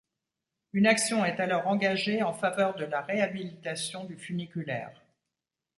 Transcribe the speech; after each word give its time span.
Une 0.73 0.87
action 0.87 1.23
est 1.25 1.39
alors 1.39 1.67
engagée 1.67 2.23
en 2.23 2.33
faveur 2.33 2.73
de 2.75 2.85
la 2.85 3.01
réhabilitation 3.01 4.03
du 4.03 4.17
funiculaire. 4.17 4.99